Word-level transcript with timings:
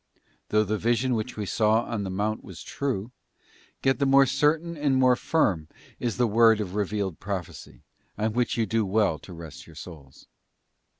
{Though 0.49 0.63
the 0.63 0.79
vision 0.79 1.13
which 1.13 1.37
we 1.37 1.45
saw 1.45 1.83
on 1.83 2.01
the 2.03 2.09
Mount 2.09 2.43
was 2.43 2.63
true, 2.63 3.11
yet 3.83 3.99
the 3.99 4.07
more 4.07 4.25
certain 4.25 4.75
and 4.75 4.95
more 4.95 5.15
firm 5.15 5.67
is 5.99 6.17
the 6.17 6.25
word 6.25 6.59
of 6.59 6.73
revealed 6.73 7.19
Prophecy, 7.19 7.83
on 8.17 8.33
which 8.33 8.57
you 8.57 8.65
do 8.65 8.83
well 8.83 9.19
to 9.19 9.31
rest 9.31 9.67
your 9.67 9.75
souls. 9.75 10.25